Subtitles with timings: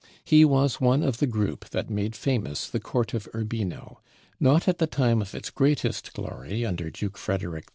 [0.25, 4.01] He was one of the group that made famous the court of Urbino,
[4.39, 7.69] not at the time of its greatest glory under Duke Frederic II.